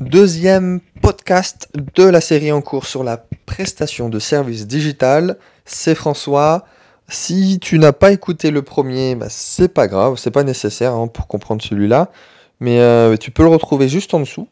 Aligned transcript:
Deuxième 0.00 0.78
podcast 1.02 1.68
de 1.96 2.04
la 2.04 2.20
série 2.20 2.52
en 2.52 2.60
cours 2.60 2.86
sur 2.86 3.02
la 3.02 3.24
prestation 3.46 4.08
de 4.08 4.20
services 4.20 4.68
digital. 4.68 5.38
C'est 5.64 5.96
François. 5.96 6.64
Si 7.08 7.58
tu 7.60 7.80
n'as 7.80 7.90
pas 7.90 8.12
écouté 8.12 8.52
le 8.52 8.62
premier, 8.62 9.16
bah, 9.16 9.26
c'est 9.28 9.66
pas 9.66 9.88
grave, 9.88 10.14
c'est 10.16 10.30
pas 10.30 10.44
nécessaire 10.44 10.94
hein, 10.94 11.08
pour 11.08 11.26
comprendre 11.26 11.62
celui-là. 11.62 12.12
Mais 12.60 12.78
euh, 12.78 13.16
tu 13.16 13.32
peux 13.32 13.42
le 13.42 13.48
retrouver 13.48 13.88
juste 13.88 14.14
en 14.14 14.20
dessous. 14.20 14.46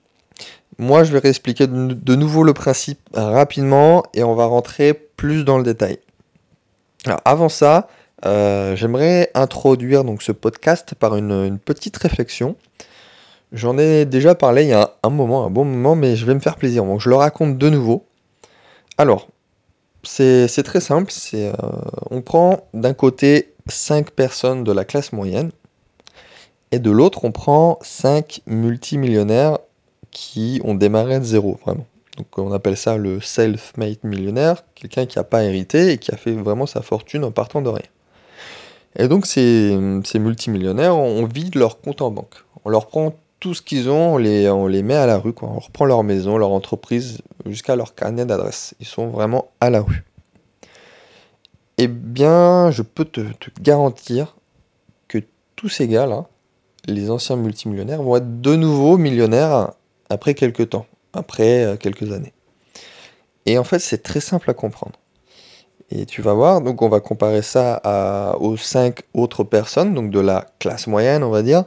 Moi, 0.79 1.05
je 1.05 1.13
vais 1.13 1.21
réexpliquer 1.21 1.69
de, 1.69 2.17
nouveau 2.17 2.43
le 2.43 2.53
principe 2.53 2.99
rapidement 3.15 4.03
et 4.15 4.25
on 4.25 4.35
va 4.35 4.47
rentrer 4.47 4.95
plus 4.95 5.45
dans 5.45 5.59
le 5.59 5.65
détail. 5.65 6.01
Avant 7.25 7.49
ça, 7.49 7.87
euh, 8.25 8.75
j'aimerais 8.75 9.31
introduire 9.35 10.03
donc 10.03 10.23
ce 10.23 10.33
podcast 10.33 10.95
par 10.99 11.15
une 11.15 11.57
petite 11.61 11.97
réflexion. 11.99 12.57
J'en 13.53 13.79
ai 13.79 14.05
déjà 14.05 14.35
parlé 14.35 14.65
il 14.65 14.69
y 14.69 14.73
a 14.73 14.95
un 15.03 15.11
moment, 15.11 15.45
un 15.45 15.51
bon 15.51 15.65
moment, 15.65 15.95
mais 15.95 16.17
je 16.17 16.27
vais 16.27 16.35
me 16.35 16.41
faire 16.41 16.57
plaisir. 16.57 16.85
Donc 16.85 17.01
je 17.01 17.09
le 17.09 17.17
raconte 17.17 17.59
de 17.59 17.71
nouveau. 17.71 18.05
Alors, 18.99 19.29
c'est 20.03 20.63
très 20.65 20.81
simple. 20.81 21.13
Euh, 21.35 21.53
on 22.11 22.23
prend 22.23 22.69
d'un 22.75 22.95
côté 22.95 23.55
5 23.69 24.11
personnes 24.11 24.65
de 24.65 24.73
la 24.73 24.85
classe 24.85 25.13
moyenne 25.13 25.51
et 26.73 26.79
de 26.79 26.91
l'autre 26.91 27.25
on 27.25 27.33
prend 27.33 27.79
5 27.83 28.43
multimillionnaires 28.47 29.59
qui 30.11 30.61
ont 30.65 30.75
démarré 30.75 31.19
de 31.21 31.25
zéro, 31.25 31.59
vraiment. 31.65 31.87
Donc 32.17 32.39
on 32.39 32.53
appelle 32.53 32.77
ça 32.77 32.97
le 32.97 33.21
self-made 33.21 34.03
millionnaire, 34.03 34.65
quelqu'un 34.75 35.05
qui 35.05 35.19
n'a 35.19 35.25
pas 35.25 35.45
hérité 35.45 35.93
et 35.93 35.99
qui 35.99 36.13
a 36.13 36.17
fait 36.17 36.33
vraiment 36.33 36.67
sa 36.67 36.81
fortune 36.81 37.25
en 37.25 37.31
partant 37.31 37.61
de 37.61 37.69
rien. 37.69 37.85
Et 38.99 39.09
donc 39.09 39.27
ces, 39.27 39.79
ces 40.05 40.19
multimillionnaires, 40.19 40.97
on 40.97 41.27
vide 41.27 41.57
leur 41.57 41.81
compte 41.81 42.01
en 42.01 42.11
banque. 42.11 42.45
On 42.65 42.71
leur 42.71 42.87
prend 42.87 43.15
tout 43.47 43.55
ce 43.55 43.63
qu'ils 43.63 43.89
ont, 43.89 44.15
on 44.15 44.17
les, 44.67 44.83
met 44.83 44.97
à 44.97 45.07
la 45.07 45.19
rue. 45.19 45.33
Quoi. 45.33 45.49
On 45.49 45.61
reprend 45.61 45.85
leur 45.85 46.03
maison, 46.03 46.37
leur 46.37 46.51
entreprise, 46.51 47.19
jusqu'à 47.45 47.77
leur 47.77 47.95
carnet 47.95 48.27
d'adresse. 48.27 48.75
Ils 48.81 48.89
sont 48.89 49.07
vraiment 49.07 49.53
à 49.61 49.71
la 49.71 49.83
rue. 49.83 50.03
Eh 51.79 51.87
bien, 51.87 52.73
je 52.73 52.83
peux 52.83 53.05
te, 53.05 53.21
garantir 53.61 54.35
que 55.07 55.19
tous 55.55 55.69
ces 55.69 55.87
gars-là, 55.87 56.27
les 56.87 57.09
anciens 57.09 57.37
multimillionnaires, 57.37 58.03
vont 58.03 58.17
être 58.17 58.41
de 58.41 58.57
nouveau 58.57 58.99
millionnaires 58.99 59.75
après 60.11 60.35
quelques 60.35 60.71
temps, 60.71 60.87
après 61.13 61.63
euh, 61.63 61.77
quelques 61.77 62.11
années. 62.11 62.33
Et 63.45 63.59
en 63.59 63.65
fait, 63.65 63.79
c'est 63.79 64.03
très 64.03 64.19
simple 64.19 64.51
à 64.51 64.55
comprendre. 64.55 64.99
Et 65.93 66.05
tu 66.05 66.21
vas 66.21 66.33
voir, 66.33 66.63
donc 66.63 66.83
on 66.83 66.89
va 66.89 66.99
comparer 66.99 67.43
ça 67.43 68.35
aux 68.41 68.57
cinq 68.57 69.05
autres 69.15 69.45
personnes, 69.45 69.95
donc 69.95 70.11
de 70.11 70.19
la 70.19 70.47
classe 70.59 70.89
moyenne, 70.89 71.23
on 71.23 71.31
va 71.31 71.45
dire, 71.45 71.63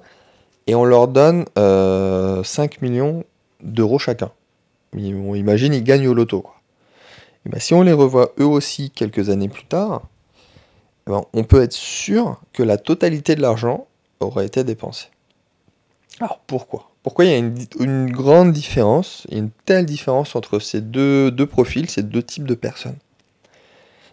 et 0.69 0.75
on 0.75 0.85
leur 0.85 1.07
donne 1.07 1.45
euh, 1.57 2.43
5 2.43 2.83
millions 2.83 3.23
d'euros 3.63 3.97
chacun. 3.97 4.29
On 4.93 5.33
imagine, 5.33 5.73
ils 5.73 5.83
gagnent 5.83 6.07
au 6.07 6.13
loto. 6.13 6.45
Ben, 7.47 7.59
si 7.59 7.73
on 7.73 7.81
les 7.81 7.91
revoit 7.91 8.33
eux 8.39 8.45
aussi 8.45 8.91
quelques 8.91 9.31
années 9.31 9.49
plus 9.49 9.65
tard, 9.65 10.03
eh 11.07 11.11
ben, 11.11 11.23
on 11.33 11.43
peut 11.43 11.63
être 11.63 11.73
sûr 11.73 12.39
que 12.53 12.61
la 12.61 12.77
totalité 12.77 13.33
de 13.33 13.41
l'argent 13.41 13.87
aurait 14.19 14.45
été 14.45 14.63
dépensé. 14.63 15.07
Alors 16.19 16.39
pourquoi? 16.45 16.91
Pourquoi 17.01 17.25
il 17.25 17.31
y 17.31 17.33
a 17.33 17.37
une, 17.37 17.55
une, 17.79 18.11
grande 18.11 18.51
différence, 18.51 19.25
une 19.31 19.49
telle 19.65 19.87
différence 19.87 20.35
entre 20.35 20.59
ces 20.59 20.81
deux, 20.81 21.31
deux 21.31 21.47
profils, 21.47 21.89
ces 21.89 22.03
deux 22.03 22.21
types 22.21 22.45
de 22.45 22.53
personnes? 22.53 22.97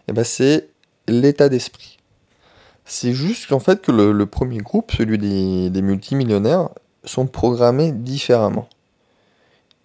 Eh 0.07 0.11
ben, 0.11 0.23
C'est 0.23 0.69
l'état 1.07 1.49
d'esprit. 1.49 1.99
C'est 2.87 3.13
juste 3.13 3.47
qu'en 3.47 3.59
fait 3.59 3.81
que 3.81 3.91
le, 3.91 4.25
premier 4.25 4.59
groupe, 4.59 4.91
celui 4.95 5.17
des, 5.17 5.69
des, 5.69 5.81
multimillionnaires, 5.81 6.69
sont 7.03 7.27
programmés 7.27 7.91
différemment. 7.91 8.67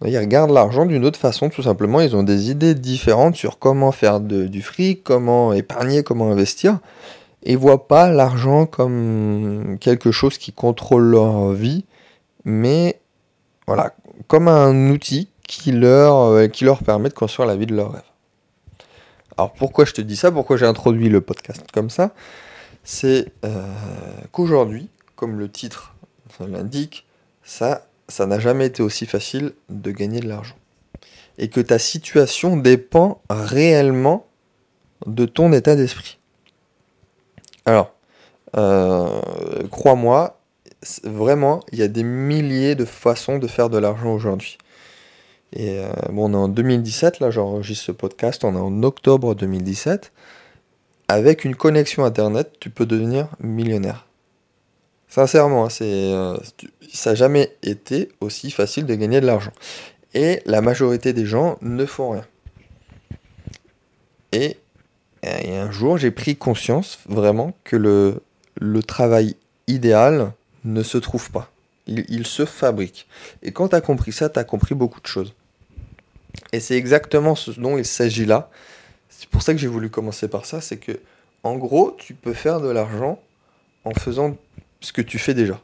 Ils 0.05 0.17
regardent 0.17 0.51
l'argent 0.51 0.85
d'une 0.85 1.05
autre 1.05 1.19
façon, 1.19 1.49
tout 1.49 1.63
simplement. 1.63 2.01
Ils 2.01 2.15
ont 2.15 2.23
des 2.23 2.49
idées 2.49 2.75
différentes 2.75 3.35
sur 3.35 3.59
comment 3.59 3.91
faire 3.91 4.19
du 4.19 4.61
fric, 4.61 5.03
comment 5.03 5.53
épargner, 5.53 6.03
comment 6.03 6.31
investir. 6.31 6.79
Et 7.43 7.55
voient 7.55 7.87
pas 7.87 8.09
l'argent 8.09 8.65
comme 8.65 9.77
quelque 9.79 10.11
chose 10.11 10.37
qui 10.37 10.51
contrôle 10.51 11.03
leur 11.03 11.51
vie, 11.51 11.85
mais 12.45 12.99
voilà, 13.67 13.93
comme 14.27 14.47
un 14.47 14.89
outil 14.89 15.29
qui 15.47 15.71
leur, 15.71 16.15
euh, 16.17 16.47
qui 16.47 16.63
leur 16.63 16.83
permet 16.83 17.09
de 17.09 17.13
construire 17.13 17.47
la 17.47 17.57
vie 17.57 17.65
de 17.65 17.75
leur 17.75 17.91
rêve. 17.91 18.01
Alors 19.37 19.51
pourquoi 19.51 19.83
je 19.83 19.91
te 19.91 20.01
dis 20.01 20.15
ça? 20.15 20.31
Pourquoi 20.31 20.55
j'ai 20.55 20.65
introduit 20.65 21.09
le 21.09 21.19
podcast 21.19 21.65
comme 21.73 21.89
ça? 21.89 22.11
C'est 22.83 23.31
euh, 23.45 23.65
qu'aujourd'hui, 24.31 24.89
comme 25.15 25.39
le 25.39 25.49
titre 25.49 25.95
l'indique, 26.39 27.05
ça 27.43 27.85
ça 28.09 28.25
n'a 28.25 28.39
jamais 28.39 28.67
été 28.67 28.83
aussi 28.83 29.05
facile 29.05 29.53
de 29.69 29.91
gagner 29.91 30.19
de 30.19 30.27
l'argent. 30.27 30.55
Et 31.37 31.49
que 31.49 31.61
ta 31.61 31.79
situation 31.79 32.57
dépend 32.57 33.21
réellement 33.29 34.27
de 35.05 35.25
ton 35.25 35.51
état 35.51 35.75
d'esprit. 35.75 36.19
Alors, 37.65 37.93
euh, 38.55 39.19
crois-moi, 39.71 40.39
vraiment, 41.03 41.61
il 41.71 41.79
y 41.79 41.81
a 41.81 41.87
des 41.87 42.03
milliers 42.03 42.75
de 42.75 42.85
façons 42.85 43.39
de 43.39 43.47
faire 43.47 43.69
de 43.69 43.77
l'argent 43.77 44.13
aujourd'hui. 44.13 44.57
Et 45.53 45.79
euh, 45.79 45.91
bon, 46.11 46.29
on 46.29 46.33
est 46.33 46.37
en 46.37 46.47
2017, 46.49 47.19
là 47.19 47.31
j'enregistre 47.31 47.85
ce 47.85 47.91
podcast, 47.91 48.43
on 48.43 48.55
est 48.55 48.59
en 48.59 48.83
octobre 48.83 49.33
2017 49.33 50.11
avec 51.07 51.45
une 51.45 51.55
connexion 51.55 52.05
internet, 52.05 52.53
tu 52.59 52.69
peux 52.69 52.85
devenir 52.85 53.27
millionnaire. 53.39 54.07
Sincèrement, 55.07 55.65
hein, 55.65 55.69
euh, 55.81 56.37
ça 56.91 57.11
n'a 57.11 57.15
jamais 57.15 57.55
été 57.61 58.09
aussi 58.19 58.49
facile 58.49 58.85
de 58.85 58.95
gagner 58.95 59.21
de 59.21 59.27
l'argent. 59.27 59.51
Et 60.15 60.41
la 60.45 60.61
majorité 60.61 61.13
des 61.13 61.25
gens 61.25 61.57
ne 61.61 61.85
font 61.85 62.11
rien. 62.11 62.25
Et, 64.31 64.57
un 65.23 65.71
jour, 65.71 65.97
j'ai 65.97 66.11
pris 66.11 66.35
conscience 66.35 66.99
vraiment 67.07 67.53
que 67.63 67.77
le, 67.77 68.23
le 68.59 68.83
travail 68.83 69.37
idéal 69.67 70.33
ne 70.65 70.83
se 70.83 70.97
trouve 70.97 71.31
pas. 71.31 71.49
Il, 71.87 72.05
il 72.09 72.25
se 72.25 72.45
fabrique. 72.45 73.07
Et 73.41 73.51
quand 73.51 73.69
tu 73.69 73.75
as 73.75 73.81
compris 73.81 74.11
ça, 74.11 74.29
tu 74.29 74.39
as 74.39 74.43
compris 74.43 74.75
beaucoup 74.75 74.99
de 74.99 75.07
choses. 75.07 75.33
Et 76.51 76.59
c'est 76.59 76.75
exactement 76.75 77.35
ce 77.35 77.51
dont 77.51 77.77
il 77.77 77.85
s'agit 77.85 78.25
là. 78.25 78.49
C'est 79.23 79.29
pour 79.29 79.41
ça 79.41 79.53
que 79.53 79.57
j'ai 79.57 79.69
voulu 79.69 79.89
commencer 79.89 80.27
par 80.27 80.45
ça, 80.45 80.59
c'est 80.59 80.75
que 80.75 80.99
en 81.43 81.55
gros, 81.55 81.95
tu 81.97 82.13
peux 82.13 82.33
faire 82.33 82.59
de 82.59 82.67
l'argent 82.67 83.21
en 83.85 83.91
faisant 83.91 84.35
ce 84.81 84.91
que 84.91 85.01
tu 85.01 85.17
fais 85.17 85.33
déjà, 85.33 85.61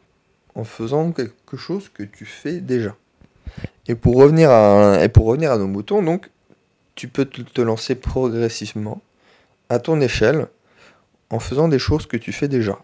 en 0.55 0.63
faisant 0.63 1.11
quelque 1.11 1.57
chose 1.57 1.89
que 1.89 2.03
tu 2.03 2.23
fais 2.25 2.61
déjà. 2.61 2.95
Et 3.89 3.95
pour 3.95 4.15
revenir 4.15 4.49
à, 4.49 5.57
nos 5.57 5.67
moutons, 5.67 6.01
donc, 6.01 6.29
tu 6.95 7.09
peux 7.09 7.25
te, 7.25 7.41
te 7.41 7.59
lancer 7.59 7.95
progressivement, 7.95 9.01
à 9.67 9.79
ton 9.79 9.99
échelle, 9.99 10.47
en 11.29 11.39
faisant 11.39 11.67
des 11.67 11.79
choses 11.79 12.05
que 12.05 12.15
tu 12.15 12.31
fais 12.31 12.47
déjà. 12.47 12.79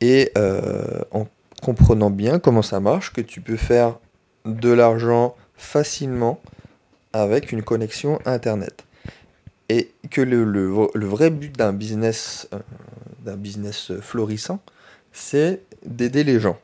Et 0.00 0.30
euh, 0.38 1.00
en 1.10 1.26
comprenant 1.62 2.10
bien 2.10 2.38
comment 2.38 2.62
ça 2.62 2.78
marche, 2.78 3.12
que 3.12 3.22
tu 3.22 3.40
peux 3.40 3.56
faire 3.56 3.98
de 4.44 4.70
l'argent 4.70 5.34
facilement 5.56 6.40
avec 7.12 7.50
une 7.50 7.64
connexion 7.64 8.20
Internet 8.24 8.86
et 9.68 9.90
que 10.10 10.20
le, 10.20 11.06
vrai 11.06 11.30
but 11.30 11.56
d'un 11.56 11.72
business, 11.72 12.48
euh, 12.52 13.36
business 13.36 13.92
florissant, 14.00 14.60
c'est 15.12 15.62
d'aider 15.84 16.24
les 16.24 16.40
gens. 16.40 16.58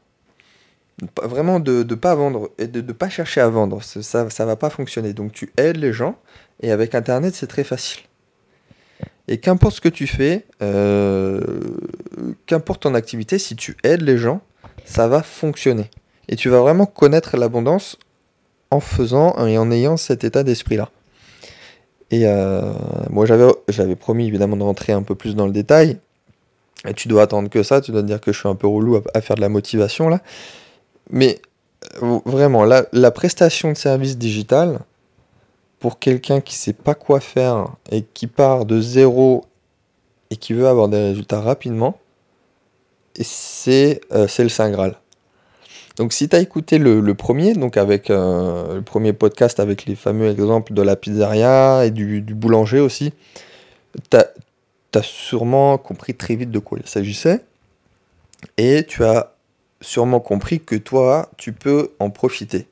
Vraiment 1.22 1.58
de 1.58 1.82
ne 1.82 1.94
pas 1.94 2.14
vendre 2.14 2.50
et 2.58 2.68
de 2.68 2.80
ne 2.80 2.92
pas 2.92 3.08
chercher 3.08 3.40
à 3.40 3.48
vendre. 3.48 3.82
Ça 3.82 4.24
ne 4.24 4.44
va 4.44 4.56
pas 4.56 4.70
fonctionner. 4.70 5.14
Donc 5.14 5.32
tu 5.32 5.52
aides 5.56 5.78
les 5.78 5.92
gens 5.92 6.16
et 6.60 6.70
avec 6.70 6.94
Internet, 6.94 7.34
c'est 7.34 7.48
très 7.48 7.64
facile. 7.64 8.02
Et 9.28 9.38
qu'importe 9.38 9.76
ce 9.76 9.80
que 9.80 9.88
tu 9.88 10.06
fais, 10.06 10.46
euh, 10.62 11.40
qu'importe 12.46 12.82
ton 12.82 12.94
activité, 12.94 13.38
si 13.38 13.56
tu 13.56 13.76
aides 13.82 14.02
les 14.02 14.18
gens, 14.18 14.42
ça 14.84 15.08
va 15.08 15.22
fonctionner. 15.22 15.90
Et 16.28 16.36
tu 16.36 16.48
vas 16.48 16.60
vraiment 16.60 16.86
connaître 16.86 17.36
l'abondance 17.36 17.98
en 18.70 18.80
faisant 18.80 19.34
et 19.46 19.58
en 19.58 19.70
ayant 19.70 19.96
cet 19.96 20.24
état 20.24 20.42
d'esprit-là. 20.42 20.90
Et 22.12 22.26
euh, 22.26 22.60
moi, 23.10 23.24
j'avais, 23.26 23.96
promis 23.96 24.28
évidemment 24.28 24.56
de 24.56 24.62
rentrer 24.62 24.92
un 24.92 25.02
peu 25.02 25.14
plus 25.14 25.34
dans 25.34 25.46
le 25.46 25.52
détail. 25.52 25.98
Et 26.86 26.92
tu 26.92 27.08
dois 27.08 27.22
attendre 27.22 27.48
que 27.48 27.62
ça, 27.62 27.80
tu 27.80 27.90
dois 27.90 28.02
te 28.02 28.06
dire 28.06 28.20
que 28.20 28.32
je 28.32 28.38
suis 28.38 28.48
un 28.48 28.54
peu 28.54 28.66
relou 28.66 28.96
à, 28.96 29.02
à 29.14 29.20
faire 29.22 29.36
de 29.36 29.40
la 29.40 29.48
motivation 29.48 30.08
là. 30.08 30.20
Mais 31.10 31.40
euh, 32.02 32.18
vraiment, 32.26 32.64
la, 32.64 32.84
la, 32.92 33.10
prestation 33.10 33.72
de 33.72 33.76
service 33.76 34.18
digital, 34.18 34.80
pour 35.78 35.98
quelqu'un 35.98 36.40
qui 36.40 36.54
sait 36.54 36.74
pas 36.74 36.94
quoi 36.94 37.18
faire 37.18 37.68
et 37.90 38.02
qui 38.02 38.26
part 38.26 38.66
de 38.66 38.80
zéro 38.80 39.44
et 40.30 40.36
qui 40.36 40.52
veut 40.52 40.68
avoir 40.68 40.88
des 40.88 40.98
résultats 40.98 41.40
rapidement, 41.40 41.98
c'est, 43.20 44.00
euh, 44.12 44.28
c'est 44.28 44.42
le 44.42 44.48
Saint 44.48 44.70
Graal. 44.70 44.96
Donc 45.96 46.12
si 46.12 46.28
tu 46.28 46.36
as 46.36 46.40
écouté 46.40 46.78
le, 46.78 47.14
premier, 47.14 47.52
donc 47.52 47.76
avec 47.76 48.10
euh, 48.10 48.76
le 48.76 48.82
premier 48.82 49.12
podcast 49.12 49.60
avec 49.60 49.86
les 49.86 49.94
fameux 49.94 50.30
exemples 50.30 50.72
de 50.72 50.82
la 50.82 50.96
pizzeria 50.96 51.84
et 51.84 51.90
du, 51.90 52.22
boulanger 52.34 52.80
aussi, 52.80 53.12
tu 54.10 54.16
as, 54.16 55.02
sûrement 55.02 55.78
compris 55.78 56.14
très 56.14 56.36
vite 56.36 56.50
de 56.50 56.58
quoi 56.58 56.78
il 56.80 56.88
s'agissait. 56.88 57.40
Et 58.58 58.84
tu 58.86 59.04
as 59.04 59.34
sûrement 59.80 60.20
compris 60.20 60.60
que 60.60 60.76
toi, 60.76 61.30
tu 61.36 61.52
peux 61.52 61.90
en 61.98 62.10
profiter. 62.10 62.66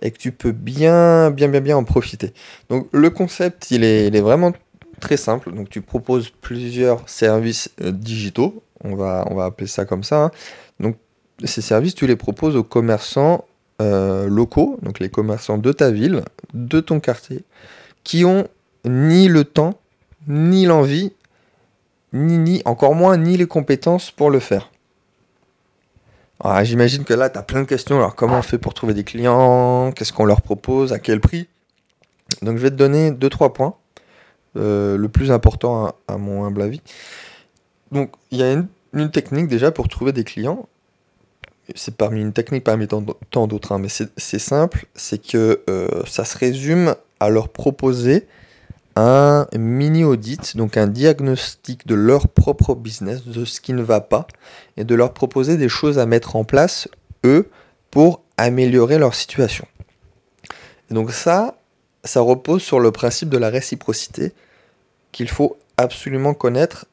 et 0.00 0.10
que 0.10 0.18
tu 0.18 0.32
peux 0.32 0.52
bien, 0.52 1.30
bien, 1.30 1.48
bien, 1.48 1.60
bien 1.60 1.76
en 1.76 1.84
profiter. 1.84 2.32
Donc 2.68 2.88
le 2.92 3.08
concept, 3.10 3.70
il 3.70 3.84
est, 3.84 4.08
il 4.08 4.16
est 4.16 4.20
vraiment 4.20 4.52
très 5.00 5.16
simple. 5.16 5.52
Donc 5.52 5.68
tu 5.68 5.80
proposes 5.82 6.30
plusieurs 6.30 7.08
services 7.08 7.70
euh, 7.82 7.92
digitaux, 7.92 8.62
on 8.84 8.96
va, 8.96 9.24
on 9.30 9.34
va 9.34 9.44
appeler 9.44 9.66
ça 9.66 9.84
comme 9.84 10.02
ça. 10.02 10.24
Hein. 10.24 10.30
Ces 11.44 11.60
services, 11.60 11.94
tu 11.94 12.06
les 12.06 12.16
proposes 12.16 12.56
aux 12.56 12.64
commerçants 12.64 13.44
euh, 13.80 14.28
locaux, 14.28 14.78
donc 14.82 15.00
les 15.00 15.08
commerçants 15.08 15.58
de 15.58 15.72
ta 15.72 15.90
ville, 15.90 16.22
de 16.54 16.80
ton 16.80 17.00
quartier, 17.00 17.44
qui 18.04 18.24
ont 18.24 18.48
ni 18.84 19.28
le 19.28 19.44
temps, 19.44 19.78
ni 20.28 20.66
l'envie, 20.66 21.12
ni, 22.12 22.38
ni, 22.38 22.62
encore 22.64 22.94
moins, 22.94 23.16
ni 23.16 23.36
les 23.36 23.46
compétences 23.46 24.10
pour 24.10 24.30
le 24.30 24.38
faire. 24.38 24.70
J'imagine 26.62 27.04
que 27.04 27.14
là, 27.14 27.30
tu 27.30 27.38
as 27.38 27.42
plein 27.42 27.60
de 27.60 27.66
questions. 27.66 27.96
Alors, 27.96 28.16
comment 28.16 28.38
on 28.38 28.42
fait 28.42 28.58
pour 28.58 28.74
trouver 28.74 28.94
des 28.94 29.04
clients? 29.04 29.92
Qu'est-ce 29.92 30.12
qu'on 30.12 30.24
leur 30.24 30.42
propose? 30.42 30.92
À 30.92 30.98
quel 30.98 31.20
prix? 31.20 31.48
Donc, 32.42 32.56
je 32.56 32.62
vais 32.62 32.70
te 32.70 32.74
donner 32.74 33.12
2-3 33.12 33.52
points. 33.52 33.74
Euh, 34.56 34.98
le 34.98 35.08
plus 35.08 35.30
important 35.30 35.94
à, 36.08 36.18
mon 36.18 36.44
humble 36.44 36.62
avis. 36.62 36.82
Donc, 37.90 38.12
il 38.30 38.38
y 38.38 38.42
a 38.42 38.52
une, 38.52 39.10
technique 39.10 39.46
déjà 39.46 39.70
pour 39.70 39.88
trouver 39.88 40.12
des 40.12 40.24
clients. 40.24 40.68
C'est 41.74 41.96
parmi 41.96 42.20
une 42.20 42.32
technique 42.32 42.64
parmi 42.64 42.88
tant 42.88 43.46
d'autres, 43.46 43.72
hein, 43.72 43.78
mais 43.78 43.88
c'est 43.88 44.38
simple. 44.38 44.86
C'est 44.94 45.24
que 45.24 45.62
euh, 45.70 45.88
ça 46.06 46.24
se 46.24 46.36
résume 46.36 46.94
à 47.20 47.28
leur 47.28 47.48
proposer 47.48 48.26
un 48.96 49.46
mini 49.56 50.04
audit, 50.04 50.56
donc 50.56 50.76
un 50.76 50.86
diagnostic 50.86 51.86
de 51.86 51.94
leur 51.94 52.28
propre 52.28 52.74
business, 52.74 53.24
de 53.24 53.44
ce 53.44 53.60
qui 53.60 53.72
ne 53.72 53.82
va 53.82 54.00
pas, 54.00 54.26
et 54.76 54.84
de 54.84 54.94
leur 54.94 55.14
proposer 55.14 55.56
des 55.56 55.68
choses 55.68 55.98
à 55.98 56.06
mettre 56.06 56.36
en 56.36 56.44
place, 56.44 56.88
eux, 57.24 57.48
pour 57.90 58.22
améliorer 58.36 58.98
leur 58.98 59.14
situation. 59.14 59.66
Donc 60.90 61.12
ça, 61.12 61.56
ça 62.04 62.20
repose 62.20 62.62
sur 62.62 62.80
le 62.80 62.90
principe 62.90 63.28
de 63.28 63.38
la 63.38 63.48
réciprocité 63.48 64.32
qu'il 65.12 65.28
faut 65.28 65.56
absolument 65.76 66.34
connaître 66.34 66.86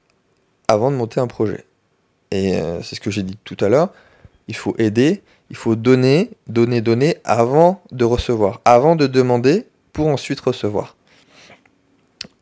avant 0.68 0.92
de 0.92 0.96
monter 0.96 1.20
un 1.20 1.28
projet. 1.28 1.66
Et 2.32 2.56
euh, 2.58 2.82
c'est 2.84 2.96
ce 2.96 3.02
que 3.02 3.12
j'ai 3.12 3.24
dit 3.24 3.38
tout 3.44 3.58
à 3.60 3.70
l'heure, 3.70 3.92
il 4.50 4.56
faut 4.56 4.76
aider, 4.80 5.22
il 5.52 5.56
faut 5.56 5.76
donner, 5.76 6.32
donner, 6.48 6.82
donner 6.82 7.18
avant 7.24 7.82
de 7.92 8.04
recevoir, 8.04 8.62
avant 8.66 8.96
de 8.96 9.06
demander 9.08 9.68
pour 9.94 10.08
ensuite 10.08 10.40
recevoir. 10.40 10.98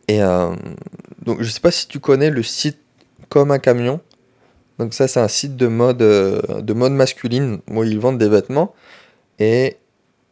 Et 0.07 0.23
euh, 0.23 0.55
donc, 1.21 1.41
je 1.41 1.49
sais 1.49 1.59
pas 1.59 1.69
si 1.69 1.87
tu 1.87 1.99
connais 1.99 2.29
le 2.29 2.41
site 2.43 2.79
Comme 3.29 3.51
un 3.51 3.59
camion. 3.59 3.99
Donc 4.79 4.93
ça, 4.93 5.09
c'est 5.09 5.19
un 5.19 5.27
site 5.27 5.57
de 5.57 5.67
mode, 5.67 6.01
euh, 6.01 6.89
masculine 6.89 7.59
où 7.69 7.83
ils 7.83 7.99
vendent 7.99 8.17
des 8.17 8.29
vêtements. 8.29 8.73
Et, 9.37 9.75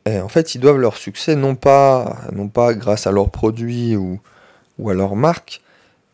en 0.07 0.29
fait, 0.29 0.55
ils 0.55 0.61
doivent 0.61 0.77
leur 0.77 0.95
succès 0.95 1.35
non 1.35 1.55
pas, 1.55 2.21
grâce 2.77 3.05
à 3.05 3.11
leurs 3.11 3.31
produits 3.31 3.97
ou, 3.97 4.21
ou 4.79 4.89
à 4.89 4.93
leur 4.93 5.15
marque, 5.15 5.61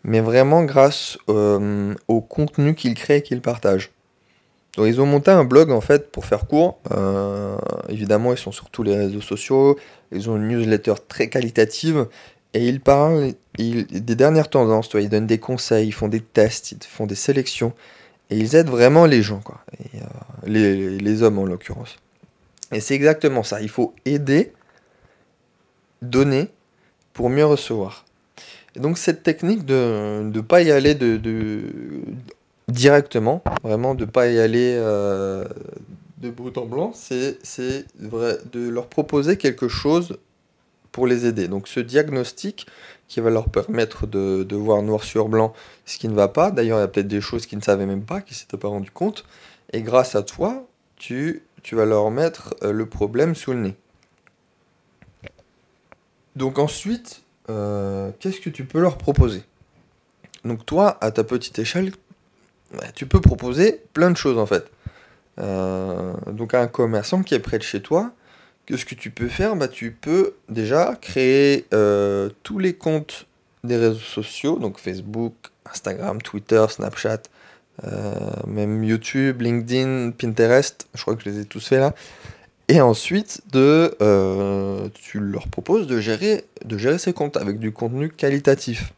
mais 0.04 0.22
vraiment 0.22 0.64
grâce 0.64 1.20
euh, 1.30 1.94
au 2.08 2.22
contenu 2.22 2.74
qu'ils 2.74 2.96
créent 2.96 3.18
et 3.18 3.22
qu'ils 3.22 3.42
partagent. 3.42 3.92
Donc 4.78 4.88
ils 4.88 5.02
ont 5.02 5.06
monté 5.06 5.32
un 5.32 5.44
blog 5.44 5.72
en 5.72 5.82
fait 5.82 6.12
pour 6.12 6.26
faire 6.26 6.48
court. 6.48 6.80
évidemment, 7.90 8.32
ils 8.32 8.38
sont 8.38 8.52
sur 8.52 8.70
tous 8.70 8.84
les 8.84 8.96
réseaux 8.96 9.22
sociaux. 9.22 9.78
Ils 10.12 10.30
ont 10.30 10.38
une 10.38 10.48
newsletter 10.48 10.94
très 11.08 11.30
qualitative 11.30 12.08
et 12.54 12.68
ils 12.68 12.82
parlent 12.82 13.34
des 13.58 14.16
dernières 14.16 14.50
tendances, 14.50 14.90
ils 14.94 15.10
donnent 15.10 15.28
des 15.28 15.40
conseils, 15.40 15.88
ils 15.88 15.94
font 15.94 16.08
des 16.08 16.20
tests, 16.20 16.72
ils 16.72 16.84
font 16.84 17.06
des 17.06 17.16
sélections, 17.16 17.74
et 18.30 18.38
ils 18.38 18.56
aident 18.56 18.70
vraiment 18.70 19.06
les 19.06 19.22
gens, 19.22 19.40
quoi. 19.40 19.62
Euh, 19.96 20.00
les, 20.46 21.24
hommes 21.24 21.40
en 21.40 21.46
l'occurrence. 21.46 21.98
Et 22.72 22.80
c'est 22.80 22.96
exactement 22.96 23.44
ça, 23.44 23.62
il 23.62 23.70
faut 23.70 23.94
aider, 24.06 24.54
donner, 26.02 26.50
pour 27.14 27.30
mieux 27.30 27.46
recevoir. 27.46 28.06
Et 28.76 28.80
donc 28.80 28.98
cette 28.98 29.24
technique 29.24 29.66
de 29.66 30.22
ne 30.24 30.42
pas 30.42 30.62
y 30.62 30.72
aller 30.72 30.96
de, 30.96 31.20
directement, 32.72 33.44
vraiment 33.64 33.96
de 33.96 34.06
pas 34.06 34.28
y 34.28 34.40
aller 34.40 34.76
euh, 34.78 35.46
de 36.18 36.30
brut 36.30 36.58
en 36.58 36.66
blanc, 36.66 36.92
c'est 36.94 37.86
de 38.00 38.70
leur 38.70 38.88
proposer 38.88 39.38
quelque 39.38 39.68
chose 39.68 40.18
pour 40.92 41.08
les 41.08 41.26
aider. 41.26 41.48
Donc 41.48 41.68
ce 41.68 41.80
diagnostic 41.80 42.68
qui 43.08 43.20
va 43.20 43.30
leur 43.30 43.50
permettre 43.50 44.08
de, 44.08 44.44
de 44.44 44.56
voir 44.56 44.82
noir 44.84 45.04
sur 45.04 45.28
blanc 45.28 45.54
ce 45.86 45.98
qui 45.98 46.08
ne 46.08 46.14
va 46.14 46.28
pas. 46.28 46.52
D'ailleurs, 46.52 46.78
il 46.80 46.82
y 46.82 46.84
a 46.84 46.88
peut-être 46.88 47.08
des 47.08 47.22
choses 47.22 47.46
qu'ils 47.46 47.58
ne 47.58 47.64
savaient 47.64 47.86
même 47.86 48.04
pas, 48.04 48.22
qu'ils 48.22 48.36
ne 48.36 48.40
s'étaient 48.40 48.58
pas 48.58 48.70
rendu 48.70 48.92
compte. 48.92 49.26
Et 49.74 49.82
grâce 49.82 50.16
à 50.16 50.24
toi, 50.24 50.66
tu, 50.96 51.44
tu 51.64 51.76
vas 51.76 51.86
leur 51.86 52.10
mettre 52.12 52.56
euh, 52.64 52.72
le 52.72 52.86
problème 52.86 53.36
sous 53.36 53.52
le 53.52 53.60
nez. 53.60 53.76
Donc 56.36 56.60
ensuite, 56.60 57.24
euh, 57.50 58.12
qu'est-ce 58.20 58.40
que 58.40 58.50
tu 58.50 58.66
peux 58.66 58.80
leur 58.80 58.98
proposer? 58.98 59.44
Donc 60.46 60.66
toi, 60.66 60.98
à 61.02 61.12
ta 61.12 61.24
petite 61.24 61.60
échelle, 61.60 61.92
tu 62.96 63.06
peux 63.06 63.22
proposer 63.22 63.82
plein 63.94 64.12
de 64.12 64.18
choses 64.18 64.38
en 64.38 64.46
fait. 64.46 64.66
Euh, 65.40 66.14
donc 66.32 66.54
un 66.54 66.68
commerçant 66.68 67.24
qui 67.24 67.34
est 67.34 67.40
près 67.40 67.58
de 67.58 67.64
chez 67.64 67.82
toi, 67.82 68.12
ce 68.74 68.86
que 68.86 68.96
tu 68.96 69.10
peux 69.10 69.28
faire, 69.28 69.58
bah, 69.58 69.68
tu 69.68 69.92
peux 69.92 70.36
déjà 70.48 70.96
créer 71.02 71.66
euh, 71.74 72.30
tous 72.44 72.58
les 72.58 72.74
comptes 72.74 73.26
des 73.66 73.76
réseaux 73.76 74.00
sociaux, 74.00 74.60
donc 74.60 74.80
Facebook, 74.80 75.34
Instagram, 75.70 76.22
Twitter, 76.22 76.64
Snapchat, 76.70 77.24
euh, 77.84 78.14
même 78.48 78.82
YouTube, 78.84 79.42
LinkedIn, 79.42 80.12
Pinterest, 80.12 80.88
je 80.94 81.02
crois 81.02 81.16
que 81.18 81.24
je 81.24 81.30
les 81.30 81.40
ai 81.40 81.46
tous 81.46 81.68
faits 81.68 81.80
là. 81.80 81.94
Et 82.70 82.80
ensuite, 82.80 83.42
tu 83.50 85.20
leur 85.20 85.48
proposes 85.50 85.88
de 85.88 86.00
gérer, 86.00 86.46
de 86.64 86.78
gérer 86.78 86.98
ces 86.98 87.12
comptes 87.12 87.36
avec 87.36 87.60
du 87.60 87.74
contenu 87.74 88.10
qualitatif. 88.10 88.94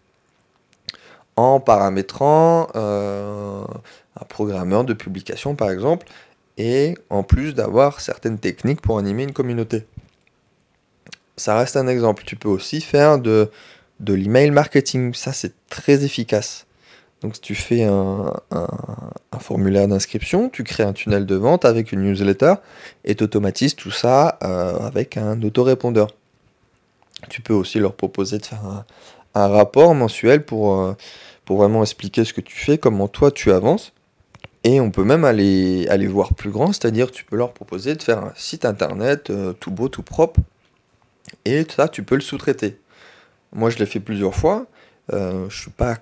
En 1.36 1.60
paramétrant 1.60 2.68
un 2.76 4.26
programmeur 4.30 4.84
de 4.84 4.94
publication, 4.94 5.56
par 5.56 5.72
exemple, 5.72 6.08
et 6.58 6.96
en 7.10 7.24
plus 7.24 7.54
d'avoir 7.54 8.00
certaines 8.00 8.38
techniques 8.38 8.82
pour 8.82 8.98
animer 9.00 9.24
une 9.24 9.34
communauté. 9.34 9.86
Ça 11.38 11.58
reste 11.58 11.78
un 11.78 11.88
exemple. 11.88 12.24
Tu 12.26 12.36
peux 12.36 12.50
aussi 12.50 12.82
faire 12.82 13.18
de, 13.18 13.50
de 14.00 14.14
l'email 14.14 14.52
marketing. 14.52 15.14
Ça, 15.14 15.34
c'est 15.34 15.54
très 15.70 16.04
efficace. 16.04 16.68
Donc, 17.22 17.36
si 17.36 17.42
tu 17.42 17.56
fais 17.56 17.84
un, 17.84 18.34
formulaire 19.40 19.88
d'inscription, 19.88 20.50
tu 20.50 20.64
crées 20.64 20.84
un 20.84 20.94
tunnel 20.94 21.26
de 21.26 21.36
vente 21.36 21.66
avec 21.66 21.92
une 21.92 22.02
newsletter 22.04 22.56
et 23.06 23.16
tu 23.16 23.24
automatises 23.24 23.76
tout 23.76 23.92
ça 23.92 24.38
euh, 24.44 24.78
avec 24.80 25.18
un 25.18 25.42
autorépondeur. 25.42 26.08
Tu 27.30 27.42
peux 27.42 27.54
aussi 27.54 27.80
leur 27.80 27.94
proposer 27.94 28.38
de 28.40 28.46
faire 28.46 28.64
un, 28.66 28.86
rapport 29.34 29.96
mensuel 29.96 30.44
pour, 30.46 30.80
euh, 30.80 30.94
pour 31.46 31.58
vraiment 31.58 31.82
expliquer 31.82 32.26
ce 32.26 32.34
que 32.34 32.42
tu 32.42 32.58
fais, 32.58 32.78
comment 32.78 33.08
toi 33.08 33.32
tu 33.32 33.52
avances. 33.52 33.94
Et 34.64 34.80
on 34.80 34.92
peut 34.92 35.04
même 35.04 35.26
aller, 35.26 35.88
aller 35.90 36.08
voir 36.08 36.34
plus 36.36 36.50
grand, 36.50 36.68
c'est-à-dire 36.68 37.12
tu 37.12 37.26
peux 37.26 37.36
leur 37.36 37.54
proposer 37.54 37.96
de 37.96 38.02
faire 38.02 38.20
un 38.20 38.34
site 38.36 38.64
internet 38.64 39.30
euh, 39.30 39.52
tout 39.54 39.72
beau, 39.72 39.90
tout 39.90 40.04
propre, 40.04 40.40
et 41.46 41.66
ça, 41.70 41.88
tu 41.88 42.04
peux 42.04 42.16
le 42.16 42.22
sous-traiter. 42.22 42.80
Moi, 43.54 43.70
je 43.70 43.78
l'ai 43.78 43.86
fait 43.86 44.00
plusieurs 44.00 44.36
fois. 44.36 44.66
Euh, 45.12 45.50
je 45.50 45.62
suis 45.62 45.72
pas 45.72 45.98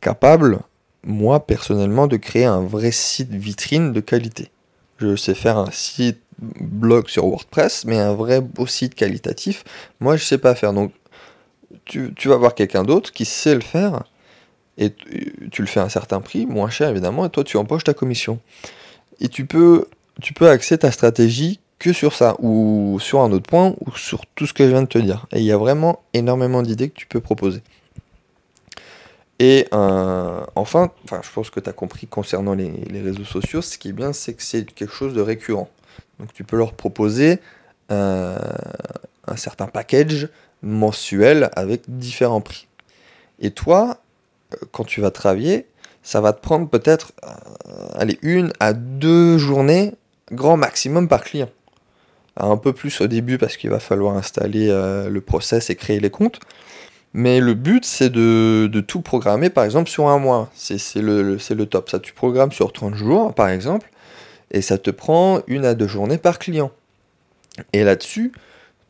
capable, 0.00 0.60
moi, 1.04 1.46
personnellement, 1.46 2.06
de 2.06 2.16
créer 2.16 2.44
un 2.44 2.62
vrai 2.62 2.90
site 2.90 3.30
vitrine 3.30 3.92
de 3.92 4.00
qualité. 4.00 4.50
Je 4.98 5.16
sais 5.16 5.34
faire 5.34 5.58
un 5.58 5.70
site 5.70 6.20
blog 6.38 7.08
sur 7.08 7.26
WordPress, 7.26 7.84
mais 7.84 7.98
un 7.98 8.14
vrai 8.14 8.40
beau 8.40 8.66
site 8.66 8.94
qualitatif, 8.94 9.64
moi, 10.00 10.16
je 10.16 10.24
sais 10.24 10.38
pas 10.38 10.54
faire. 10.54 10.72
Donc, 10.72 10.92
tu, 11.84 12.28
vas 12.28 12.36
voir 12.36 12.54
quelqu'un 12.54 12.84
d'autre 12.84 13.12
qui 13.12 13.24
sait 13.24 13.54
le 13.54 13.60
faire 13.60 14.04
et 14.78 14.94
tu 15.50 15.60
le 15.60 15.66
fais 15.66 15.80
à 15.80 15.84
un 15.84 15.88
certain 15.88 16.20
prix, 16.20 16.46
moins 16.46 16.70
cher 16.70 16.88
évidemment, 16.88 17.26
et 17.26 17.30
toi 17.30 17.44
tu 17.44 17.56
empoches 17.56 17.84
ta 17.84 17.94
commission. 17.94 18.38
Et 19.20 19.28
tu 19.28 19.44
peux, 19.44 19.86
axer 20.40 20.78
ta 20.78 20.90
stratégie 20.90 21.60
que 21.78 21.92
sur 21.92 22.14
ça, 22.14 22.36
ou 22.40 22.98
sur 23.00 23.20
un 23.20 23.32
autre 23.32 23.48
point, 23.48 23.74
ou 23.80 23.96
sur 23.96 24.26
tout 24.34 24.46
ce 24.46 24.54
que 24.54 24.64
je 24.64 24.70
viens 24.70 24.82
de 24.82 24.88
te 24.88 24.98
dire. 24.98 25.26
Et 25.32 25.38
il 25.38 25.44
y 25.44 25.52
a 25.52 25.56
vraiment 25.58 26.02
énormément 26.14 26.62
d'idées 26.62 26.88
que 26.88 26.98
tu 26.98 27.06
peux 27.06 27.20
proposer. 27.20 27.62
Et 29.38 29.66
euh, 29.72 30.40
enfin, 30.54 30.90
enfin, 31.04 31.20
je 31.22 31.30
pense 31.30 31.48
que 31.48 31.60
tu 31.60 31.68
as 31.68 31.72
compris 31.72 32.06
concernant 32.06 32.54
les, 32.54 32.70
réseaux 32.92 33.24
sociaux, 33.24 33.62
ce 33.62 33.78
qui 33.78 33.88
est 33.88 33.92
bien, 33.92 34.12
c'est 34.12 34.34
que 34.34 34.42
c'est 34.42 34.64
quelque 34.64 34.92
chose 34.92 35.14
de 35.14 35.22
récurrent. 35.22 35.70
Donc 36.18 36.32
tu 36.34 36.44
peux 36.44 36.56
leur 36.56 36.74
proposer 36.74 37.38
euh, 37.90 38.38
un 39.26 39.36
certain 39.36 39.66
package 39.66 40.28
mensuel 40.62 41.50
avec 41.54 41.82
différents 41.88 42.40
prix. 42.40 42.66
Et 43.40 43.50
toi, 43.50 43.98
quand 44.72 44.84
tu 44.84 45.00
vas 45.00 45.10
travailler, 45.10 45.66
ça 46.02 46.20
va 46.20 46.32
te 46.32 46.40
prendre 46.40 46.68
peut-être 46.68 47.12
euh, 47.24 48.12
une 48.22 48.52
à 48.60 48.72
deux 48.72 49.38
journées, 49.38 49.94
grand 50.32 50.56
maximum 50.56 51.08
par 51.08 51.22
client. 51.22 51.50
Un 52.36 52.56
peu 52.56 52.72
plus 52.72 53.00
au 53.00 53.06
début 53.06 53.38
parce 53.38 53.56
qu'il 53.56 53.70
va 53.70 53.80
falloir 53.80 54.16
installer 54.16 54.68
euh, 54.70 55.08
le 55.10 55.20
process 55.20 55.68
et 55.68 55.76
créer 55.76 56.00
les 56.00 56.10
comptes. 56.10 56.40
Mais 57.12 57.40
le 57.40 57.54
but, 57.54 57.84
c'est 57.84 58.08
de, 58.08 58.84
tout 58.86 59.00
programmer, 59.00 59.50
par 59.50 59.64
exemple, 59.64 59.90
sur 59.90 60.08
un 60.08 60.18
mois. 60.18 60.48
C'est 60.54 60.78
le, 60.96 61.36
le 61.36 61.66
top. 61.66 61.90
Ça, 61.90 61.98
tu 61.98 62.12
programmes 62.12 62.52
sur 62.52 62.72
30 62.72 62.94
jours, 62.94 63.34
par 63.34 63.48
exemple, 63.48 63.90
et 64.52 64.62
ça 64.62 64.78
te 64.78 64.90
prend 64.90 65.40
une 65.48 65.64
à 65.64 65.74
deux 65.74 65.88
journées 65.88 66.18
par 66.18 66.38
client. 66.38 66.70
Et 67.72 67.82
là-dessus, 67.82 68.32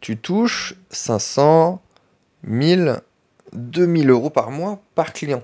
tu 0.01 0.17
touches 0.17 0.75
500, 0.91 1.81
1000, 2.45 3.01
2000 3.53 4.11
euros 4.11 4.31
par 4.31 4.51
mois 4.51 4.81
par 4.95 5.13
client. 5.13 5.43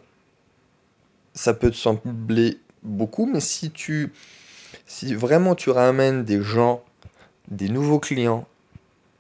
Ça 1.35 1.53
peut 1.55 1.71
te 1.71 1.77
sembler 1.77 2.59
beaucoup, 2.83 3.27
mais 3.27 3.41
si 3.41 3.71
tu, 3.71 4.13
si 4.87 5.15
vraiment 5.15 5.55
tu 5.55 5.71
ramènes 5.71 6.25
des 6.25 6.41
gens, 6.43 6.83
des 7.49 7.69
nouveaux 7.69 8.01
clients, 8.01 8.47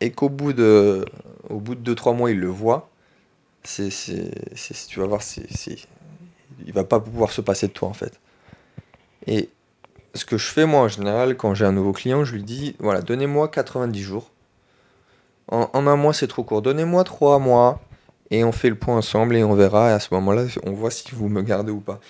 et 0.00 0.12
qu'au 0.12 0.28
bout 0.28 0.52
de, 0.52 1.04
au 1.48 1.58
bout 1.58 1.74
de 1.74 1.94
2-3 1.94 2.16
mois, 2.16 2.30
ils 2.30 2.38
le 2.38 2.48
voient, 2.48 2.90
c'est, 3.62 3.90
tu 4.88 5.00
vas 5.00 5.06
voir, 5.06 5.22
c'est, 5.22 5.46
il 6.64 6.72
va 6.72 6.84
pas 6.84 7.00
pouvoir 7.00 7.32
se 7.32 7.40
passer 7.40 7.68
de 7.68 7.72
toi 7.72 7.88
en 7.88 7.94
fait. 7.94 8.18
Et 9.26 9.50
ce 10.14 10.24
que 10.24 10.38
je 10.38 10.46
fais 10.46 10.66
moi 10.66 10.82
en 10.82 10.88
général 10.88 11.36
quand 11.36 11.54
j'ai 11.54 11.64
un 11.64 11.72
nouveau 11.72 11.92
client, 11.92 12.24
je 12.24 12.34
lui 12.34 12.42
dis 12.42 12.76
voilà, 12.78 13.02
donnez-moi 13.02 13.48
90 13.48 14.00
jours. 14.00 14.30
En, 15.48 15.68
un 15.74 15.96
mois 15.96 16.12
c'est 16.12 16.26
trop 16.26 16.42
court, 16.42 16.62
donnez-moi 16.62 17.04
3 17.04 17.38
mois 17.38 17.80
et 18.30 18.42
on 18.42 18.52
fait 18.52 18.68
le 18.68 18.74
point 18.74 18.96
ensemble 18.96 19.36
et 19.36 19.44
on 19.44 19.54
verra 19.54 19.90
et 19.90 19.92
à 19.92 20.00
ce 20.00 20.12
moment-là 20.14 20.44
on 20.64 20.72
voit 20.72 20.90
si 20.90 21.04
vous 21.12 21.28
me 21.28 21.42
gardez 21.42 21.70
ou 21.70 21.80
pas. 21.80 22.00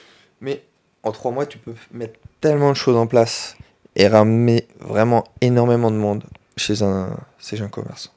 Mais 0.41 0.65
en 1.03 1.13
3 1.13 1.33
mois 1.33 1.47
tu 1.47 1.59
peux 1.59 1.75
mettre 1.93 2.19
tellement 2.41 2.71
de 2.71 2.77
choses 2.77 2.97
en 2.97 3.07
place 3.07 3.57
et 3.95 4.09
ramener 4.09 4.67
vraiment 4.81 5.25
énormément 5.41 5.91
de 5.91 5.97
monde 5.97 6.25
chez 6.57 6.83
un, 6.83 7.17
chez 7.39 7.61
un 7.61 7.69
commerçant. 7.69 8.11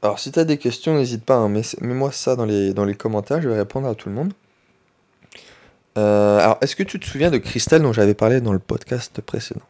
Alors 0.00 0.18
si 0.18 0.32
tu 0.32 0.38
as 0.38 0.44
des 0.44 0.58
questions, 0.58 0.96
n'hésite 0.96 1.24
pas, 1.24 1.36
hein, 1.36 1.48
mets-moi 1.48 2.10
ça 2.10 2.36
dans 2.36 2.46
les, 2.46 2.72
dans 2.72 2.84
les 2.84 2.94
commentaires, 2.94 3.40
je 3.42 3.48
vais 3.48 3.58
répondre 3.58 3.86
à 3.86 3.94
tout 3.94 4.08
le 4.08 4.14
monde. 4.14 4.32
Euh, 5.98 6.38
alors, 6.38 6.58
est-ce 6.60 6.74
que 6.74 6.82
tu 6.82 6.98
te 6.98 7.06
souviens 7.06 7.30
de 7.30 7.38
Christelle 7.38 7.82
dont 7.82 7.92
j'avais 7.92 8.14
parlé 8.14 8.40
dans 8.40 8.52
le 8.52 8.58
podcast 8.58 9.20
précédent? 9.20 9.60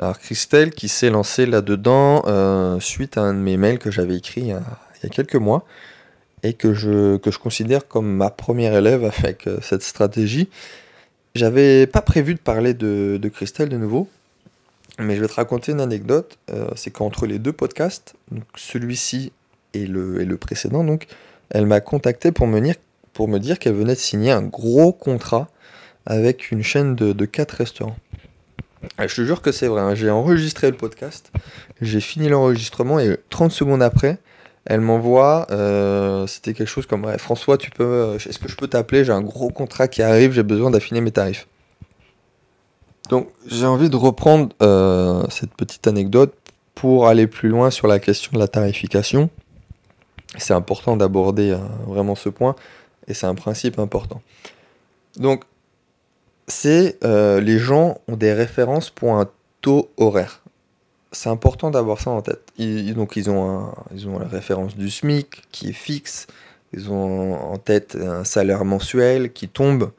Alors, 0.00 0.18
Christelle 0.18 0.70
qui 0.70 0.88
s'est 0.88 1.10
lancée 1.10 1.44
là-dedans 1.44 2.22
euh, 2.26 2.80
suite 2.80 3.18
à 3.18 3.20
un 3.20 3.34
de 3.34 3.38
mes 3.38 3.58
mails 3.58 3.78
que 3.78 3.90
j'avais 3.90 4.16
écrit 4.16 4.40
il 4.40 4.46
y, 4.46 4.52
a, 4.52 5.08
quelques 5.10 5.36
mois 5.36 5.66
et 6.42 6.54
que 6.54 6.72
je, 6.72 7.18
considère 7.36 7.86
comme 7.86 8.10
ma 8.10 8.30
première 8.30 8.74
élève 8.74 9.04
avec 9.04 9.46
euh, 9.46 9.58
cette 9.60 9.82
stratégie. 9.82 10.48
J'avais 11.34 11.86
pas 11.86 12.00
prévu 12.00 12.32
de 12.32 12.38
parler 12.38 12.72
de, 12.72 13.18
de, 13.20 13.28
Christelle 13.28 13.68
de 13.68 13.76
nouveau, 13.76 14.08
mais 14.98 15.16
je 15.16 15.20
vais 15.20 15.28
te 15.28 15.34
raconter 15.34 15.72
une 15.72 15.82
anecdote. 15.82 16.38
C'est 16.76 16.90
qu'entre 16.90 17.26
les 17.26 17.38
deux 17.38 17.52
podcasts, 17.52 18.14
celui-ci 18.56 19.32
et 19.74 19.86
le, 19.86 20.36
précédent, 20.38 20.82
donc, 20.82 21.08
elle 21.50 21.66
m'a 21.66 21.80
contacté 21.80 22.32
pour 22.32 22.48
me 22.48 23.38
dire 23.38 23.58
qu'elle 23.58 23.74
venait 23.74 23.94
de 23.94 23.98
signer 23.98 24.32
un 24.32 24.42
gros 24.42 24.92
contrat 24.92 25.48
avec 26.06 26.50
une 26.50 26.62
chaîne 26.62 26.96
de, 26.96 27.12
de 27.12 27.24
4 27.26 27.52
restaurants. 27.52 27.96
Je 28.98 29.14
te 29.14 29.24
jure 29.24 29.42
que 29.42 29.52
c'est 29.52 29.66
vrai, 29.66 29.82
hein. 29.82 29.94
j'ai 29.94 30.10
enregistré 30.10 30.70
le 30.70 30.76
podcast, 30.76 31.30
j'ai 31.80 32.00
fini 32.00 32.28
l'enregistrement 32.28 32.98
et 32.98 33.18
30 33.30 33.52
secondes 33.52 33.82
après, 33.82 34.18
elle 34.64 34.80
m'envoie, 34.80 35.46
euh, 35.50 36.26
c'était 36.26 36.54
quelque 36.54 36.68
chose 36.68 36.86
comme 36.86 37.06
François, 37.18 37.56
tu 37.56 37.70
peux, 37.70 37.84
euh, 37.84 38.16
est-ce 38.16 38.38
que 38.38 38.48
je 38.48 38.56
peux 38.56 38.68
t'appeler? 38.68 39.04
J'ai 39.04 39.12
un 39.12 39.22
gros 39.22 39.50
contrat 39.50 39.88
qui 39.88 40.02
arrive, 40.02 40.32
j'ai 40.32 40.42
besoin 40.42 40.70
d'affiner 40.70 41.00
mes 41.00 41.10
tarifs. 41.10 41.48
Donc 43.08 43.28
j'ai 43.46 43.66
envie 43.66 43.90
de 43.90 43.96
reprendre 43.96 44.54
euh, 44.62 45.24
cette 45.30 45.54
petite 45.54 45.86
anecdote 45.86 46.34
pour 46.74 47.08
aller 47.08 47.26
plus 47.26 47.48
loin 47.48 47.70
sur 47.70 47.86
la 47.86 47.98
question 47.98 48.32
de 48.34 48.38
la 48.38 48.48
tarification. 48.48 49.30
C'est 50.38 50.54
important 50.54 50.96
d'aborder 50.96 51.56
vraiment 51.86 52.14
ce 52.14 52.28
point 52.28 52.54
et 53.08 53.14
c'est 53.14 53.26
un 53.26 53.34
principe 53.34 53.78
important. 53.80 54.22
Donc, 55.16 55.42
c'est 56.50 56.98
euh, 57.04 57.40
les 57.40 57.58
gens 57.58 57.98
ont 58.08 58.16
des 58.16 58.32
références 58.32 58.90
pour 58.90 59.14
un 59.14 59.28
taux 59.60 59.90
horaire. 59.96 60.42
C'est 61.12 61.28
important 61.28 61.70
d'avoir 61.70 62.00
ça 62.00 62.10
en 62.10 62.22
tête. 62.22 62.52
Donc, 62.58 63.16
ils 63.16 63.30
ont, 63.30 63.72
ils 63.92 64.08
ont 64.08 64.18
la 64.18 64.28
référence 64.28 64.76
du 64.76 64.90
SMIC 64.90 65.42
qui 65.50 65.70
est 65.70 65.72
fixe. 65.72 66.26
Ils 66.72 66.90
ont 66.90 67.34
en 67.34 67.58
tête 67.58 67.96
un 67.96 68.22
salaire 68.24 68.64
mensuel 68.64 69.32
qui 69.32 69.48
tombe. 69.48 69.90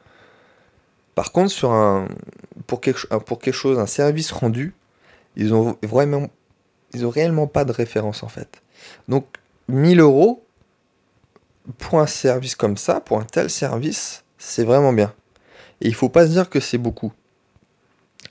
Par 1.16 1.34
contre, 1.34 1.52
sur 1.52 1.72
un, 1.72 2.08
pour, 2.68 2.80
quelque, 2.80 3.14
pour 3.18 3.40
quelque 3.40 3.54
chose, 3.54 3.78
un 3.78 3.88
service 3.88 4.32
rendu, 4.32 4.74
ils 5.36 5.54
ont 5.54 5.78
vraiment, 5.84 6.30
ils 6.94 7.06
ont 7.06 7.10
réellement 7.10 7.48
pas 7.48 7.66
de 7.66 7.74
référence 7.74 8.24
en 8.24 8.30
fait. 8.30 8.62
Donc, 9.10 9.26
1000 9.68 10.00
euros, 10.00 10.44
pour 11.78 12.00
un 12.00 12.08
service 12.08 12.56
comme 12.56 12.78
ça, 12.78 13.02
pour 13.02 13.20
un 13.20 13.26
tel 13.26 13.50
service, 13.50 14.24
c'est 14.38 14.64
vraiment 14.64 14.94
bien. 14.94 15.14
Et 15.82 15.88
il 15.88 15.96
faut 15.96 16.10
pas 16.10 16.26
se 16.28 16.32
dire 16.32 16.50
que 16.50 16.60
c'est 16.60 16.78
beaucoup. 16.78 17.12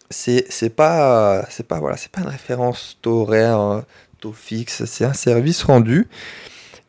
C'est 0.09 0.75
pas 0.75 1.47
pas 1.69 1.81
voilà, 1.81 1.97
pas 2.11 2.21
une 2.21 2.29
référence 2.29 2.99
taux 3.03 3.23
horaire, 3.23 3.85
taux 4.21 4.33
fixe, 4.33 4.85
c'est 4.85 5.05
un 5.05 5.13
service 5.13 5.63
rendu. 5.63 6.09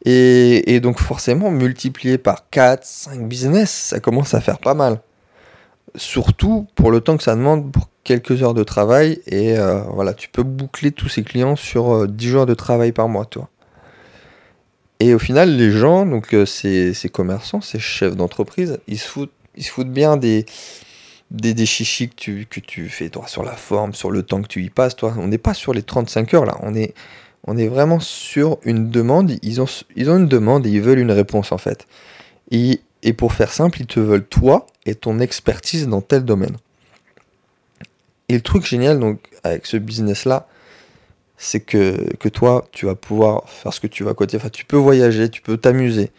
Et, 0.06 0.80
donc 0.80 1.00
forcément 1.00 1.52
multiplié 1.52 2.18
par 2.18 2.50
4, 2.50 2.84
5 2.84 3.28
business, 3.28 3.70
ça 3.70 4.00
commence 4.00 4.34
à 4.34 4.42
faire 4.42 4.58
pas 4.58 4.74
mal. 4.74 5.00
Surtout 5.96 6.68
pour 6.76 6.92
le 6.92 7.02
temps 7.02 7.18
que 7.18 7.24
ça 7.24 7.36
demande 7.36 7.72
pour 7.72 7.90
quelques 8.04 8.42
heures 8.42 8.54
de 8.54 8.64
travail 8.64 9.20
et 9.28 9.58
euh, 9.60 9.82
voilà, 9.94 10.14
tu 10.14 10.30
peux 10.30 10.44
boucler 10.44 10.92
tous 10.92 11.10
ces 11.10 11.24
clients 11.24 11.56
sur 11.56 12.08
10 12.08 12.28
euh, 12.28 12.32
jours 12.32 12.46
de 12.46 12.54
travail 12.54 12.92
par 12.92 13.10
mois, 13.10 13.26
toi. 13.26 13.50
Et 15.00 15.14
au 15.14 15.20
final, 15.20 15.56
les 15.56 15.72
gens, 15.72 16.06
donc 16.06 16.34
euh, 16.34 16.46
ces, 16.46 16.94
commerçants, 17.12 17.62
ces 17.62 17.80
chefs 17.80 18.16
d'entreprise, 18.16 18.80
ils 18.88 19.00
se 19.00 19.08
foutent, 19.08 19.34
ils 19.56 19.64
se 19.64 19.72
foutent 19.72 19.92
bien 19.92 20.18
des, 20.18 20.46
des, 21.32 21.66
chichis 21.66 22.10
que 22.10 22.16
tu, 22.16 22.48
que 22.50 22.60
tu 22.60 22.90
fais, 22.90 23.10
toi, 23.10 23.28
sur 23.28 23.44
la 23.44 23.56
forme, 23.56 23.94
sur 23.94 24.12
le 24.12 24.24
temps 24.24 24.42
que 24.42 24.48
tu 24.48 24.64
y 24.64 24.70
passes, 24.70 24.96
toi. 24.96 25.14
On 25.18 25.28
n'est 25.28 25.38
pas 25.38 25.54
sur 25.54 25.74
les 25.74 25.84
35 25.84 26.34
heures, 26.34 26.46
là. 26.46 26.58
On 26.62 26.76
est, 26.76 26.94
on 27.48 27.58
est 27.58 27.68
vraiment 27.68 28.00
sur 28.00 28.58
une 28.64 28.90
demande. 28.90 29.32
Ils 29.42 29.62
ont, 29.62 29.68
ils 29.96 30.10
ont 30.10 30.18
une 30.18 30.28
demande 30.28 30.66
et 30.66 30.70
ils 30.70 30.82
veulent 30.82 31.00
une 31.00 31.12
réponse, 31.12 31.52
en 31.52 31.58
fait. 31.58 31.88
Et, 32.52 32.82
et 33.04 33.14
pour 33.14 33.34
faire 33.34 33.52
simple, 33.52 33.82
ils 33.82 33.88
te 33.88 34.00
veulent 34.00 34.26
toi 34.26 34.68
et 34.86 34.96
ton 34.96 35.20
expertise 35.20 35.88
dans 35.88 36.02
tel 36.02 36.24
domaine. 36.24 36.58
Et 38.30 38.36
le 38.36 38.42
truc 38.42 38.66
génial, 38.66 39.00
donc, 39.00 39.20
avec 39.44 39.66
ce 39.66 39.78
business-là, 39.78 40.48
c'est 41.38 41.60
que, 41.60 42.14
que 42.18 42.30
toi, 42.30 42.68
tu 42.72 42.86
vas 42.86 42.96
pouvoir 42.96 43.50
faire 43.50 43.74
ce 43.74 43.80
que 43.80 43.88
tu 43.88 44.04
vas 44.04 44.14
côté. 44.14 44.38
Tu 44.54 44.64
peux 44.64 44.78
voyager, 44.78 45.30
tu 45.30 45.42
peux 45.42 45.58
t'amuser 45.58 46.12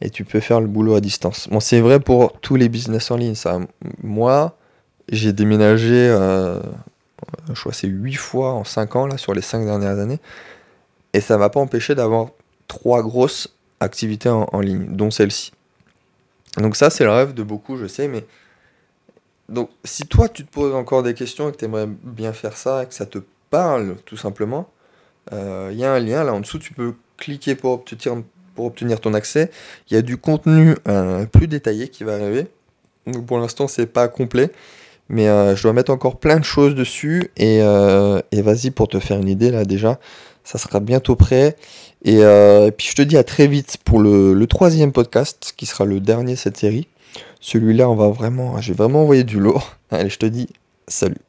et 0.00 0.10
tu 0.10 0.24
peux 0.24 0.40
faire 0.40 0.60
le 0.60 0.66
boulot 0.66 0.94
à 0.94 1.00
distance. 1.00 1.48
Bon, 1.48 1.60
c'est 1.60 1.80
vrai 1.80 2.00
pour 2.00 2.38
tous 2.40 2.56
les 2.56 2.68
business 2.68 3.10
en 3.10 3.16
ligne. 3.16 3.34
Ça. 3.34 3.58
Moi, 4.02 4.56
j'ai 5.10 5.32
déménagé, 5.32 6.08
euh, 6.08 6.60
je 7.52 7.60
crois 7.60 7.72
c'est 7.72 7.88
8 7.88 8.14
fois 8.14 8.52
en 8.52 8.64
5 8.64 8.96
ans, 8.96 9.06
là, 9.06 9.16
sur 9.18 9.34
les 9.34 9.42
5 9.42 9.64
dernières 9.64 9.98
années. 9.98 10.20
Et 11.12 11.20
ça 11.20 11.36
m'a 11.38 11.48
pas 11.48 11.60
empêché 11.60 11.94
d'avoir 11.94 12.28
trois 12.68 13.02
grosses 13.02 13.48
activités 13.80 14.28
en, 14.28 14.60
ligne, 14.60 14.94
dont 14.94 15.10
celle-ci. 15.10 15.52
Donc 16.56 16.76
ça, 16.76 16.90
c'est 16.90 17.04
le 17.04 17.10
rêve 17.10 17.34
de 17.34 17.42
beaucoup, 17.42 17.76
je 17.76 17.86
sais, 17.86 18.08
mais... 18.08 18.24
Donc 19.48 19.70
si 19.82 20.06
toi, 20.06 20.28
tu 20.28 20.44
te 20.44 20.50
poses 20.52 20.74
encore 20.74 21.02
des 21.02 21.14
questions 21.14 21.48
et 21.48 21.52
que 21.52 21.56
tu 21.56 21.64
aimerais 21.64 21.88
bien 21.88 22.34
faire 22.34 22.54
ça 22.54 22.82
et 22.82 22.86
que 22.86 22.92
ça 22.92 23.06
te 23.06 23.18
parle, 23.48 23.96
tout 24.04 24.18
simplement, 24.18 24.68
euh, 25.32 25.70
il 25.72 25.78
y 25.78 25.84
a 25.84 25.92
un 25.92 25.98
lien 25.98 26.22
là 26.22 26.34
en 26.34 26.40
dessous, 26.40 26.58
tu 26.58 26.74
peux 26.74 26.94
cliquer 27.16 27.54
pour 27.54 27.72
obtenir, 27.72 28.22
pour 28.58 28.66
obtenir 28.66 28.98
ton 28.98 29.14
accès. 29.14 29.52
Il 29.88 29.94
y 29.94 29.96
a 29.96 30.02
du 30.02 30.16
contenu 30.16 30.74
euh, 30.88 31.26
plus 31.26 31.46
détaillé 31.46 31.86
qui 31.86 32.02
va 32.02 32.14
arriver. 32.14 32.48
Pour 33.28 33.38
l'instant, 33.38 33.68
c'est 33.68 33.86
pas 33.86 34.08
complet, 34.08 34.50
mais 35.08 35.28
euh, 35.28 35.54
je 35.54 35.62
dois 35.62 35.72
mettre 35.72 35.92
encore 35.92 36.18
plein 36.18 36.40
de 36.40 36.44
choses 36.44 36.74
dessus. 36.74 37.30
Et, 37.36 37.58
et 37.58 38.42
vas-y, 38.42 38.72
pour 38.72 38.88
te 38.88 38.98
faire 38.98 39.20
une 39.20 39.28
idée 39.28 39.52
là 39.52 39.64
déjà, 39.64 40.00
ça 40.42 40.58
sera 40.58 40.80
bientôt 40.80 41.14
prêt. 41.14 41.54
Et, 42.04 42.18
puis 42.76 42.88
je 42.90 42.96
te 42.96 43.02
dis 43.02 43.16
à 43.16 43.22
très 43.22 43.46
vite 43.46 43.76
pour 43.84 44.00
le, 44.00 44.34
le, 44.34 44.46
troisième 44.48 44.90
podcast, 44.90 45.54
qui 45.56 45.64
sera 45.64 45.84
le 45.84 46.00
dernier 46.00 46.32
de 46.32 46.38
cette 46.38 46.56
série. 46.56 46.88
Celui-là, 47.40 47.88
on 47.88 47.94
va 47.94 48.08
vraiment, 48.08 48.60
j'ai 48.60 48.74
vraiment 48.74 49.02
envoyé 49.02 49.22
du 49.22 49.38
lourd. 49.38 49.76
Allez, 49.92 50.10
je 50.10 50.18
te 50.18 50.26
dis 50.26 50.48
salut. 50.88 51.27